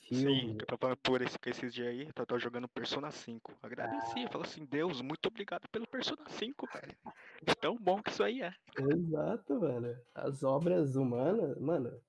[0.00, 0.52] filme.
[0.52, 3.52] Sim, eu tava por esse, esses dias aí, eu tava jogando Persona 5.
[3.62, 4.28] Agradeci, Ah.
[4.30, 6.96] falou assim, Deus, muito obrigado pelo Persona 5, velho.
[7.42, 8.54] De tão bom que isso aí é.
[8.78, 9.96] Exato, mano.
[10.14, 12.02] As obras humanas, mano,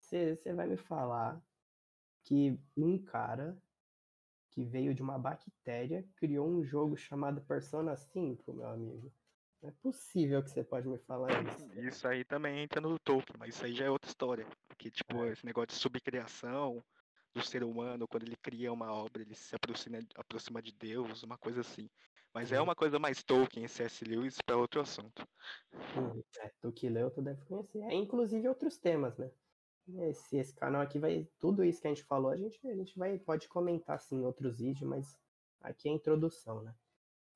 [0.00, 1.40] você vai me falar
[2.24, 3.62] que um cara
[4.50, 9.12] que veio de uma bactéria criou um jogo chamado Persona 5, meu amigo.
[9.62, 11.72] Não é possível que você pode me falar isso.
[11.80, 14.46] Isso aí também entra no Tolkien, mas isso aí já é outra história.
[14.68, 15.32] Porque, tipo, É.
[15.32, 16.84] esse negócio de subcriação
[17.38, 21.38] do ser humano, quando ele cria uma obra, ele se aproxima, aproxima de Deus, uma
[21.38, 21.90] coisa assim.
[22.34, 22.64] Mas é Uhum.
[22.64, 24.04] uma coisa mais Tolkien, C.S.
[24.04, 25.26] Lewis, para outro assunto.
[25.94, 26.22] Uhum.
[26.40, 27.80] É, tu que leu, tu deve conhecer.
[27.82, 29.32] É, inclusive outros temas, né?
[30.10, 31.26] Esse, esse canal aqui vai.
[31.38, 34.24] Tudo isso que a gente falou, a gente, a gente vai, pode comentar assim em
[34.26, 35.16] outros vídeos, mas
[35.60, 36.74] aqui é a introdução, né?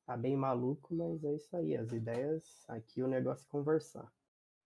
[0.05, 1.77] Tá bem maluco, mas é isso aí.
[1.77, 4.13] As ideias, aqui o negócio é conversar.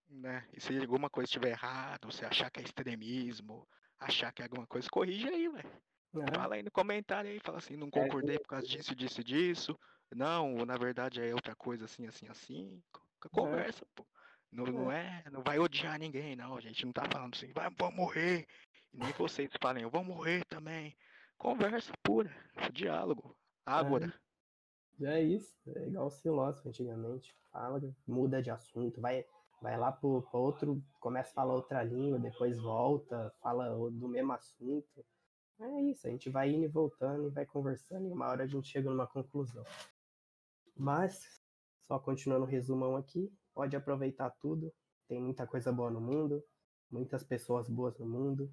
[0.09, 0.49] Né?
[0.53, 4.67] E se alguma coisa estiver errado, você achar que é extremismo, achar que é alguma
[4.67, 5.71] coisa, corrige aí, velho.
[6.17, 9.79] É, Fala aí no comentário aí, fala assim, não concordei por causa disso, disso disso.
[10.15, 12.83] Não, na verdade é outra coisa assim, assim, assim.
[12.93, 14.07] Co- Conversa, pô.
[14.51, 16.57] Não, não é, não vai odiar ninguém, não.
[16.57, 18.47] A gente não tá falando assim, vai, vou morrer.
[18.93, 20.97] E nem vocês falem, eu vou morrer também.
[21.37, 22.35] Conversa pura,
[22.73, 23.37] diálogo.
[23.67, 24.15] Ágora.
[25.03, 25.55] é isso.
[25.75, 27.37] É igual os filósofos antigamente.
[27.53, 29.27] Fala, muda de assunto, vai,
[29.61, 35.05] vai lá pro outro, começa a falar outra língua, depois volta, fala do mesmo assunto.
[35.59, 38.47] É isso, a gente vai indo e voltando e vai conversando e uma hora a
[38.47, 39.65] gente chega numa conclusão.
[40.77, 41.41] Mas,
[41.81, 44.71] só continuando o resumão aqui, pode aproveitar tudo.
[45.09, 46.45] Tem muita coisa boa no mundo,
[46.91, 48.53] muitas pessoas boas no mundo,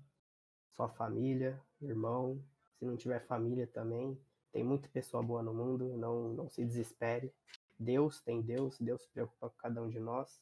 [0.70, 2.42] sua família, irmão.
[2.78, 4.18] Se não tiver família também,
[4.52, 7.34] tem muita pessoa boa no mundo, não, não se desespere.
[7.78, 10.39] Deus tem Deus, Deus se preocupa com cada um de nós.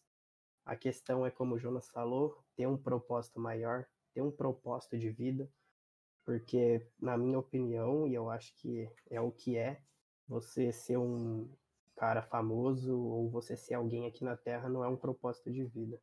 [0.65, 5.09] A questão é, como o Jonas falou, ter um propósito maior, ter um propósito de
[5.09, 5.49] vida,
[6.23, 9.81] porque, na minha opinião, e eu acho que é o que é,
[10.27, 11.49] você ser um
[11.95, 16.01] cara famoso ou você ser alguém aqui na Terra não é um propósito de vida.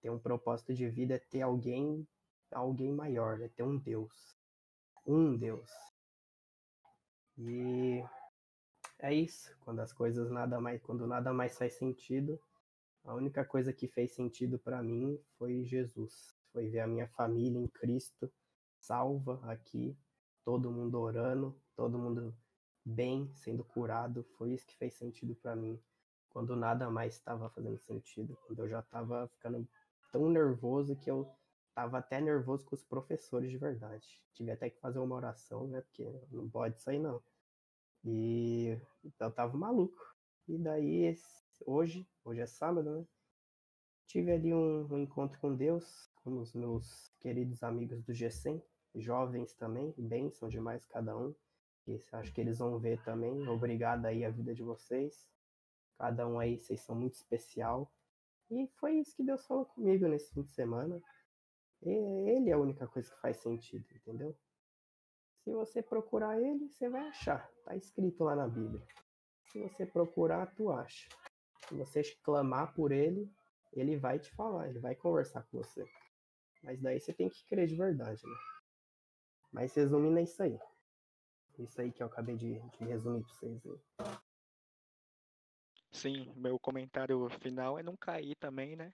[0.00, 2.06] Ter um propósito de vida é ter alguém,
[2.52, 4.36] alguém maior, é ter um Deus.
[5.06, 5.70] Um Deus.
[7.36, 8.02] E
[8.98, 9.56] é isso.
[9.60, 12.40] Quando as coisas nada mais, quando nada mais faz sentido,
[13.08, 16.36] a única coisa que fez sentido para mim foi Jesus.
[16.52, 18.30] Foi ver a minha família em Cristo
[18.78, 19.96] salva aqui,
[20.44, 22.36] todo mundo orando, todo mundo
[22.84, 24.24] bem, sendo curado.
[24.36, 25.80] Foi isso que fez sentido para mim.
[26.28, 29.66] Quando nada mais estava fazendo sentido, quando eu já estava ficando
[30.12, 31.34] tão nervoso que eu
[31.74, 34.06] tava até nervoso com os professores de verdade.
[34.34, 35.80] Tive até que fazer uma oração, né?
[35.80, 37.22] Porque não pode aí não.
[38.04, 38.78] E
[39.18, 40.14] eu tava maluco.
[40.46, 41.16] E daí,
[41.66, 43.06] hoje, hoje é sábado, né?
[44.06, 48.62] Tive ali um, um encontro com Deus, com os meus queridos amigos do G100,
[48.94, 51.34] jovens também, bênção demais cada um.
[51.86, 53.48] E acho que eles vão ver também.
[53.48, 55.26] Obrigado aí a vida de vocês.
[55.98, 57.90] Cada um aí, vocês são muito especial.
[58.50, 61.02] E foi isso que Deus falou comigo nesse fim de semana.
[61.82, 64.36] E Ele é a única coisa que faz sentido, entendeu?
[65.48, 67.50] Se você procurar ele, você vai achar.
[67.64, 68.86] Tá escrito lá na Bíblia.
[69.46, 71.08] Se você procurar, tu acha.
[71.66, 73.30] Se você clamar por ele,
[73.72, 75.84] ele vai te falar, ele vai conversar com você.
[76.62, 78.36] Mas daí você tem que crer de verdade, né?
[79.52, 80.58] Mas resumindo é isso aí.
[81.58, 84.18] Isso aí que eu acabei de, de resumir pra vocês aí.
[85.90, 88.92] Sim, meu comentário final é não cair também, né?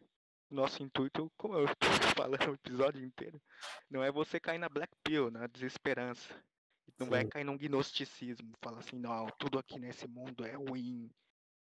[0.50, 3.42] Nosso intuito, como eu tô falando o episódio inteiro,
[3.90, 6.35] não é você cair na black pill, na desesperança.
[6.98, 7.29] Não vai Sim.
[7.29, 11.11] cair num gnosticismo, fala assim, não, tudo aqui nesse mundo é ruim,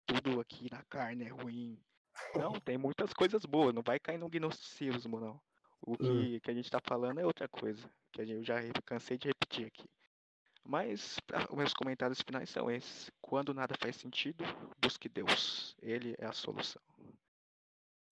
[0.08, 1.78] tudo aqui na carne é ruim.
[2.36, 5.40] Não, tem muitas coisas boas, não vai cair num gnosticismo, não.
[5.82, 9.28] O que, que a gente tá falando é outra coisa, que eu já cansei de
[9.28, 9.88] repetir aqui.
[10.66, 13.12] Mas pra- os meus comentários finais são esses.
[13.22, 14.44] Quando nada faz sentido,
[14.82, 15.76] busque Deus.
[15.82, 16.82] Ele é a solução.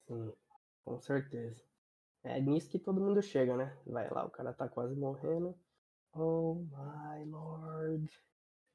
[0.08, 0.34] Sim,
[0.84, 1.64] com certeza.
[2.24, 3.78] É nisso que todo mundo chega, né?
[3.86, 5.60] Vai lá, o cara tá quase morrendo.
[6.14, 8.10] Oh my lord.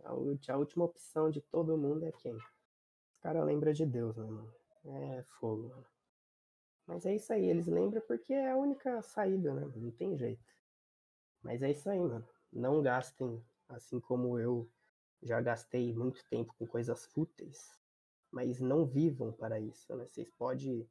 [0.04, 0.14] A
[0.56, 2.36] última opção de todo mundo é quem?
[3.20, 4.54] Os caras lembram de Deus, né, mano?
[4.82, 5.86] É fogo, mano.
[6.86, 9.70] Mas é isso aí, eles lembram porque é a única saída, né?
[9.76, 10.42] Não tem jeito.
[11.42, 12.26] Mas é isso aí, mano.
[12.50, 14.66] Não gastem, assim como eu
[15.22, 17.78] já gastei muito tempo com coisas fúteis.
[18.30, 20.06] Mas não vivam para isso, né?
[20.06, 20.88] Vocês podem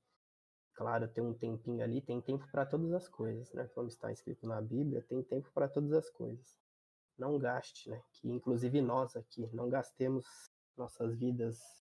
[0.76, 3.68] claro, ter um tempinho ali, tem tempo para todas as coisas, né?
[3.74, 6.60] Como está escrito na Bíblia, tem tempo para todas as coisas.
[7.18, 8.00] Não gaste, né?
[8.12, 10.28] Que inclusive nós aqui não gastemos
[10.78, 11.89] nossas vidas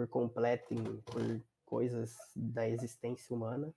[0.00, 3.74] por completo por coisas da existência humana,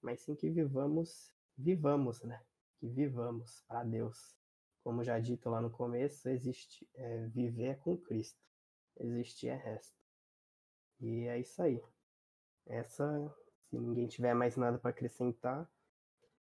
[0.00, 2.40] mas sim que vivamos, vivamos, né?
[2.78, 4.36] Que vivamos para Deus.
[4.84, 8.38] Como já dito lá no começo, existe é, viver é com Cristo,
[8.98, 9.96] existir é resto.
[11.00, 11.82] E é isso aí.
[12.66, 13.34] Essa
[13.68, 15.68] se ninguém tiver mais nada para acrescentar,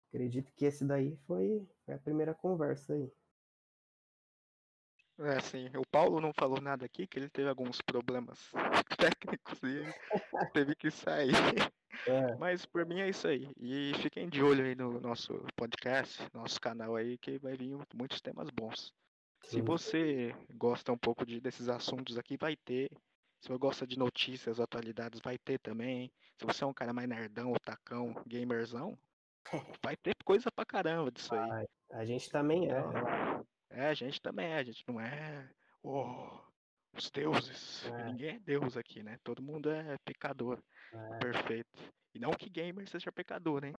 [0.09, 3.11] acredito que esse daí foi, foi a primeira conversa aí.
[5.18, 8.51] É assim, o Paulo não falou nada aqui, que ele teve alguns problemas
[8.98, 11.35] técnicos e teve que sair.
[12.07, 13.48] É, Mas por mim é isso aí.
[13.61, 18.20] E fiquem de olho aí no nosso podcast, nosso canal aí, que vai vir muitos
[18.20, 18.92] temas bons.
[19.44, 19.62] Se sim.
[19.62, 22.90] você gosta um pouco de, desses assuntos aqui, vai ter.
[23.40, 26.11] Se você gosta de notícias, atualidades, vai ter também.
[26.38, 28.96] Se você é um cara mais nerdão, otacão, gamerzão,
[29.85, 31.48] vai ter coisa pra caramba disso aí.
[31.48, 31.66] Vai.
[31.90, 32.79] A gente também é.
[32.79, 35.51] Então, é, a gente também é, a gente não é
[35.83, 36.41] oh,
[36.97, 37.85] os deuses.
[37.87, 38.05] É.
[38.05, 39.19] Ninguém é deus aqui, né?
[39.25, 41.79] Todo mundo é pecador, É, perfeito.
[42.15, 43.75] E não que gamer seja pecador, hein?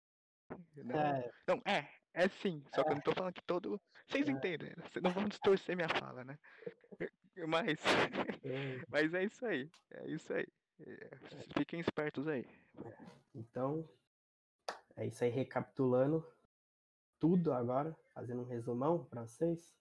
[0.76, 2.62] Não, é, não, é, é sim.
[2.74, 3.81] Só que eu não tô falando que todo.
[4.09, 4.31] Vocês É.
[4.31, 4.85] entendem, né?
[4.90, 6.38] Vocês não vão distorcer minha fala, né?
[7.48, 7.78] Mas,
[8.44, 8.85] é.
[8.88, 9.70] mas é isso aí.
[9.90, 10.46] É isso aí.
[10.81, 11.11] É,
[11.59, 12.44] Fiquem espertos aí.
[13.35, 13.88] Então,
[14.94, 16.22] é isso aí, recapitulando
[17.18, 19.74] tudo agora, fazendo um resumão para vocês.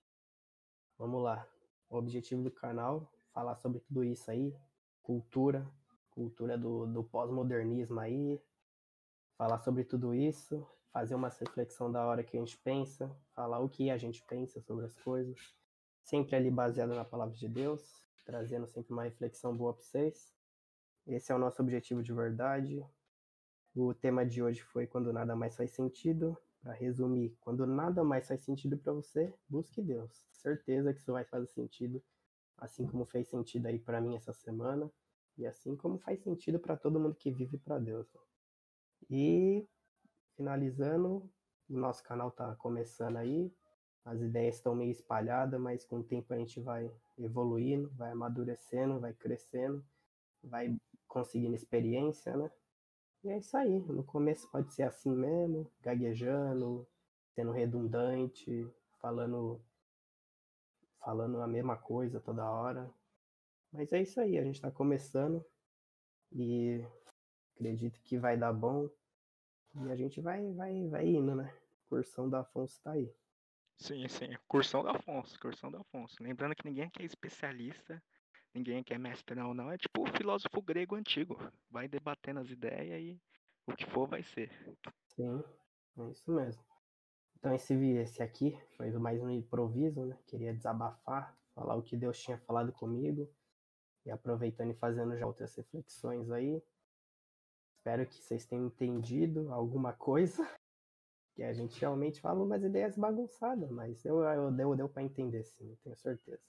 [1.02, 1.48] Vamos lá.
[1.90, 4.56] O objetivo do canal, falar sobre tudo isso aí,
[5.02, 5.68] cultura,
[6.12, 8.40] cultura do, do pós-modernismo aí,
[9.36, 13.68] falar sobre tudo isso, fazer uma reflexão da hora que a gente pensa, falar o
[13.68, 15.56] que a gente pensa sobre as coisas,
[16.04, 20.32] sempre ali baseado na palavra de Deus, trazendo sempre uma reflexão boa para vocês.
[21.08, 22.86] Esse é o nosso objetivo de verdade.
[23.74, 26.38] O tema de hoje foi quando nada mais faz sentido.
[26.62, 30.28] Para resumir, quando nada mais faz sentido para você, busque Deus.
[30.32, 32.02] Certeza que isso vai fazer sentido,
[32.58, 34.92] assim como fez sentido aí para mim essa semana
[35.38, 38.08] e assim como faz sentido para todo mundo que vive para Deus.
[39.10, 39.68] E
[40.38, 41.28] finalizando,
[41.70, 43.52] o nosso canal tá começando aí.
[44.04, 49.00] As ideias estão meio espalhadas, mas com o tempo a gente vai evoluindo, vai amadurecendo,
[49.00, 49.84] vai crescendo,
[50.44, 50.76] vai
[51.08, 52.52] conseguindo experiência, né?
[53.24, 53.80] E é isso aí.
[53.82, 56.88] No começo pode ser assim mesmo, gaguejando,
[57.36, 58.68] sendo redundante,
[59.00, 59.62] falando
[61.00, 62.90] falando a mesma coisa toda hora.
[63.72, 65.44] Mas é isso aí, a gente está começando
[66.32, 66.86] e
[67.56, 68.90] acredito que vai dar bom.
[69.76, 71.54] E a gente vai vai vai indo, né?
[71.90, 73.12] Cursão da Afonso tá aí.
[73.78, 74.30] Sim, sim.
[74.48, 76.22] Cursão da Afonso, cursão da Afonso.
[76.22, 78.02] Lembrando que ninguém aqui é especialista,
[78.54, 79.72] ninguém aqui é mestre não, não.
[79.72, 81.38] É tipo o filósofo grego antigo.
[81.70, 83.22] Vai debatendo as ideias e
[83.68, 84.52] o que for vai ser.
[85.16, 85.44] Sim,
[86.00, 86.64] é isso mesmo.
[87.38, 90.18] Então esse, esse aqui foi mais um improviso, né?
[90.28, 93.28] Queria desabafar, falar o que Deus tinha falado comigo
[94.06, 96.62] e aproveitando e fazendo já outras reflexões aí.
[97.78, 100.48] Espero que vocês tenham entendido alguma coisa.
[101.34, 105.46] Que a gente realmente fala umas ideias bagunçadas, mas eu, eu deu, deu para entender
[105.46, 106.44] sim, eu tenho certeza.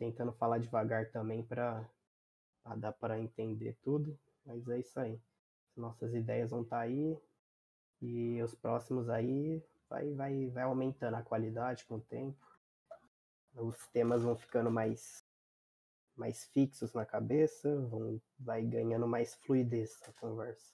[0.00, 1.86] Tentando falar devagar também para
[2.78, 5.20] dar para entender tudo, mas é isso aí.
[5.76, 7.20] Nossas ideias vão estar aí
[8.00, 12.38] e os próximos aí vai, vai, vai aumentando a qualidade com o tempo.
[13.54, 15.22] Os temas vão ficando mais
[16.16, 20.72] mais fixos na cabeça, vão vai ganhando mais fluidez a conversa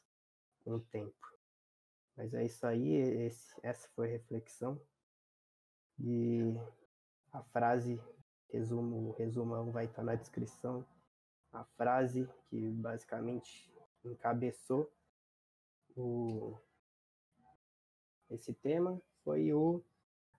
[0.62, 1.32] com o tempo.
[2.16, 4.80] Mas é isso aí, esse, essa foi a reflexão.
[5.98, 6.54] E
[7.32, 8.00] a frase,
[8.48, 10.84] resumo, o resumão vai estar na descrição.
[11.52, 13.72] A frase que basicamente
[14.04, 14.92] encabeçou
[15.96, 16.58] o,
[18.30, 19.82] esse tema foi o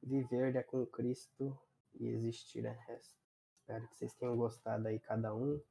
[0.03, 1.57] viver é com Cristo
[1.95, 3.15] e existir é resto.
[3.59, 5.61] Espero que vocês tenham gostado aí cada um.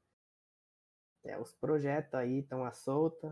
[1.23, 3.29] É, os projetos aí estão à solta.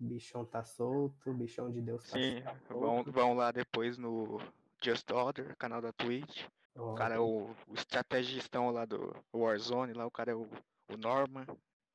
[0.00, 3.12] O bichão tá solto, o bichão de Deus tá, Sim, tá vão, solto.
[3.12, 4.38] vão lá depois no
[4.82, 6.46] Just Order, canal da Twitch.
[6.80, 10.48] O cara é o, o estrategistão lá do Warzone, lá o cara é o,
[10.88, 11.46] o Norman,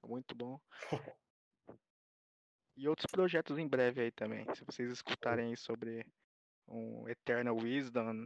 [0.03, 0.59] muito bom.
[2.77, 4.45] E outros projetos em breve aí também.
[4.53, 6.05] Se vocês escutarem sobre
[6.67, 8.25] um Eternal Wisdom,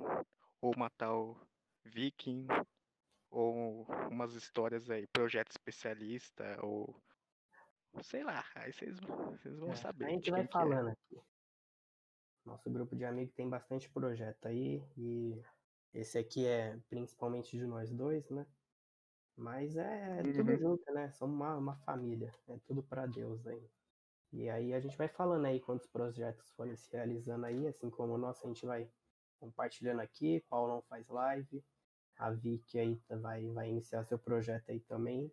[0.60, 1.40] ou uma tal
[1.86, 2.48] Viking,
[3.30, 7.00] ou umas histórias aí, projeto especialista, ou
[8.02, 10.06] sei lá, aí vocês, vocês vão É, saber.
[10.06, 10.48] A gente vai é.
[10.48, 11.22] falando aqui.
[12.44, 15.40] Nosso grupo de amigos tem bastante projeto aí e
[15.94, 18.46] esse aqui é principalmente de nós dois, né?
[19.36, 20.58] Mas é tudo Uhum.
[20.58, 21.12] junto, né?
[21.12, 23.70] Somos uma, uma família, é tudo pra Deus aí.
[24.34, 28.14] E aí a gente vai falando aí quantos projetos forem se realizando aí, assim como
[28.14, 28.90] o nosso, a gente vai
[29.40, 30.42] compartilhando aqui.
[30.50, 31.64] Paulão faz live,
[32.18, 35.32] a Vicky aí tá- vai, vai iniciar seu projeto aí também,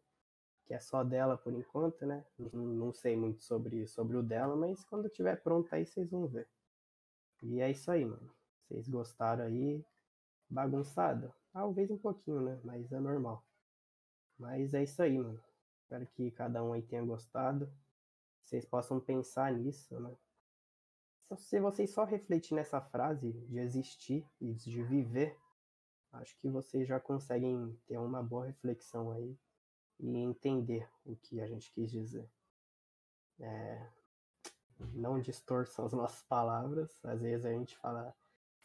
[0.67, 2.25] que é só dela por enquanto, né?
[2.39, 6.27] Não, não sei muito sobre, sobre o dela, mas quando tiver pronto aí vocês vão
[6.29, 6.49] ver.
[7.43, 8.31] E é isso aí, mano.
[8.69, 9.83] Vocês gostaram aí?
[10.49, 11.33] Bagunçado?
[11.53, 12.61] Talvez um pouquinho, né?
[12.65, 13.45] Mas é normal.
[14.39, 15.43] Mas é isso aí, mano.
[15.83, 17.73] Espero que cada um aí tenha gostado.
[18.43, 20.17] Vocês possam pensar nisso, né?
[21.37, 25.37] Se vocês só refletir nessa frase de existir e de viver,
[26.13, 29.37] acho acho que vocês já conseguem ter uma boa reflexão aí
[29.99, 32.31] e entender o que a gente quis dizer.
[33.41, 33.89] É,
[34.95, 38.15] não distorçam as nossas palavras, às vezes a gente fala,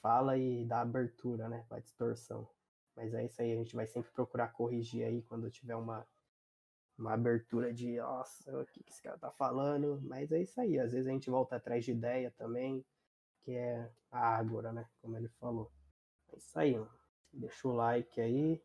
[0.01, 2.47] fala e dá abertura, né, para distorção.
[2.95, 6.05] Mas é isso aí, a gente vai sempre procurar corrigir aí quando tiver uma,
[6.97, 10.01] uma abertura de, nossa, o que, que esse cara tá falando?
[10.03, 12.85] Mas é isso aí, às vezes a gente volta atrás de ideia também,
[13.43, 15.71] que é a Ágora, né, como ele falou.
[16.33, 16.75] É isso aí.
[17.33, 18.61] Deixa o like aí,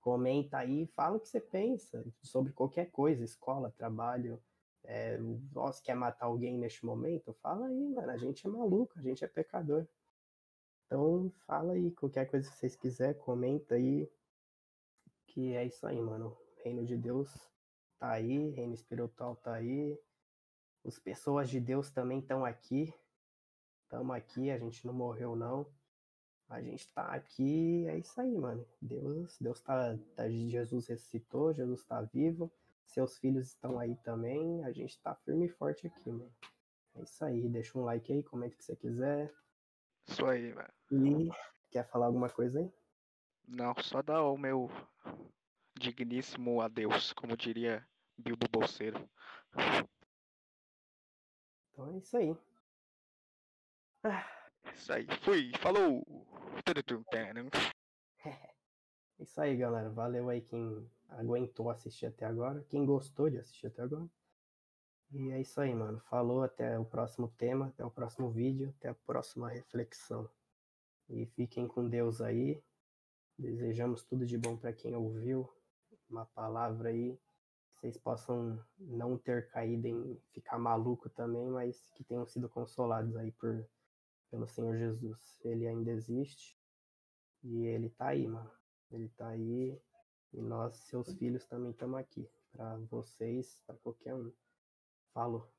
[0.00, 4.42] comenta aí, fala o que você pensa sobre qualquer coisa, escola, trabalho,
[4.84, 5.16] é,
[5.52, 7.32] nossa, quer matar alguém neste momento?
[7.34, 9.86] Fala aí, mano, a gente é maluco, a gente é pecador.
[10.94, 14.08] Então fala aí, qualquer coisa que vocês quiserem, comenta aí.
[15.26, 16.36] Que é isso aí, mano.
[16.62, 17.28] Reino de Deus
[17.98, 19.98] tá aí, reino espiritual tá aí.
[20.86, 22.94] As pessoas de Deus também estão aqui.
[23.82, 25.66] Estamos aqui, a gente não morreu não.
[26.48, 28.64] A gente tá aqui, é isso aí, mano.
[28.80, 32.52] Deus, Deus tá, tá Jesus ressuscitou, Jesus tá vivo.
[32.86, 34.62] Seus filhos estão aí também.
[34.62, 36.32] A gente tá firme e forte aqui, mano.
[36.94, 37.48] É isso aí.
[37.48, 39.34] Deixa um like aí, comenta o que você quiser.
[40.06, 40.68] Isso aí, mano.
[40.90, 41.30] E
[41.70, 42.72] quer falar alguma coisa aí?
[43.46, 44.70] Não, só dá o meu
[45.78, 47.86] digníssimo adeus, como diria
[48.16, 49.08] Bilbo Bolseiro.
[51.72, 52.36] Então é isso aí.
[54.04, 54.24] Ah.
[54.72, 55.06] Isso aí.
[55.22, 56.04] Fui, falou!
[59.16, 59.88] É isso aí, galera.
[59.90, 64.08] Valeu aí quem aguentou assistir até agora, quem gostou de assistir até agora.
[65.16, 66.00] E é isso aí, mano.
[66.10, 70.28] Falou, até o próximo tema, até o próximo vídeo, até a próxima reflexão.
[71.08, 72.60] E fiquem com Deus aí.
[73.38, 75.48] Desejamos tudo de bom para quem ouviu.
[76.10, 77.16] Uma palavra aí
[77.84, 83.30] vocês possam não ter caído em ficar maluco também, mas que tenham sido consolados aí
[83.32, 83.64] por
[84.30, 85.38] pelo Senhor Jesus.
[85.44, 86.58] Ele ainda existe
[87.42, 88.50] e ele tá aí, mano.
[88.90, 89.78] Ele tá aí
[90.32, 94.32] e nós, seus filhos, também estamos aqui para vocês, para qualquer um.
[95.14, 95.53] Falou.